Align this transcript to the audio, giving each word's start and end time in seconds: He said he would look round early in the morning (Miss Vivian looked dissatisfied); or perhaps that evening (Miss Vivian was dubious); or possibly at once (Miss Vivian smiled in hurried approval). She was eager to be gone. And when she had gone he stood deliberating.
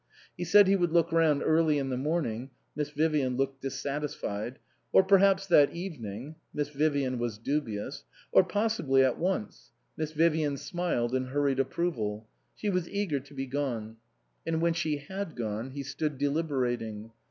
He 0.35 0.45
said 0.45 0.67
he 0.67 0.75
would 0.75 0.91
look 0.91 1.11
round 1.11 1.43
early 1.45 1.77
in 1.77 1.89
the 1.91 1.95
morning 1.95 2.49
(Miss 2.75 2.89
Vivian 2.89 3.37
looked 3.37 3.61
dissatisfied); 3.61 4.57
or 4.91 5.03
perhaps 5.03 5.45
that 5.45 5.75
evening 5.75 6.37
(Miss 6.55 6.69
Vivian 6.69 7.19
was 7.19 7.37
dubious); 7.37 8.03
or 8.31 8.43
possibly 8.43 9.03
at 9.05 9.19
once 9.19 9.69
(Miss 9.95 10.11
Vivian 10.13 10.57
smiled 10.57 11.13
in 11.13 11.25
hurried 11.25 11.59
approval). 11.59 12.25
She 12.55 12.67
was 12.71 12.89
eager 12.89 13.19
to 13.19 13.33
be 13.35 13.45
gone. 13.45 13.97
And 14.43 14.59
when 14.59 14.73
she 14.73 14.97
had 14.97 15.35
gone 15.35 15.69
he 15.69 15.83
stood 15.83 16.17
deliberating. 16.17 17.11